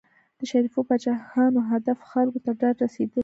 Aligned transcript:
د 0.39 0.41
شریفو 0.51 0.79
پاچاهانو 0.87 1.59
هدف 1.71 1.97
خلکو 2.11 2.39
ته 2.45 2.51
داد 2.61 2.75
رسېدل 2.83 3.13
دي. 3.13 3.19